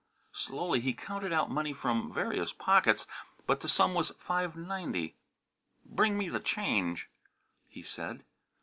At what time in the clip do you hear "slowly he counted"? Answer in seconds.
0.33-1.31